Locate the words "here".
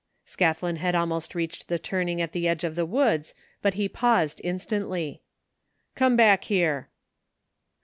6.45-6.89